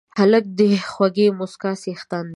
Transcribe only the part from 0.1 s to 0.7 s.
هلک د